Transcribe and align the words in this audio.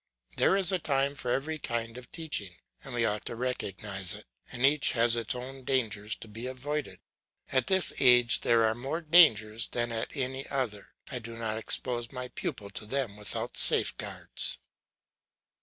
There 0.35 0.57
is 0.57 0.71
a 0.71 0.79
time 0.79 1.13
for 1.13 1.29
every 1.29 1.59
kind 1.59 1.95
of 1.95 2.11
teaching 2.11 2.55
and 2.83 2.95
we 2.95 3.05
ought 3.05 3.23
to 3.27 3.35
recognise 3.35 4.15
it, 4.15 4.25
and 4.51 4.65
each 4.65 4.93
has 4.93 5.15
its 5.15 5.35
own 5.35 5.63
dangers 5.63 6.15
to 6.15 6.27
be 6.27 6.47
avoided. 6.47 6.99
At 7.51 7.67
this 7.67 7.93
age 7.99 8.41
there 8.41 8.63
are 8.65 8.73
more 8.73 9.01
dangers 9.01 9.67
than 9.67 9.91
at 9.91 10.17
any 10.17 10.47
other; 10.49 10.95
but 11.05 11.13
I 11.13 11.19
do 11.19 11.35
not 11.35 11.59
expose 11.59 12.11
my 12.11 12.29
pupil 12.29 12.71
to 12.71 12.87
them 12.87 13.15
without 13.15 13.57
safeguards. 13.57 14.57